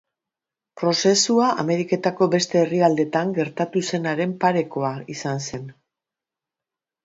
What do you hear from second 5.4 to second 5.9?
zen.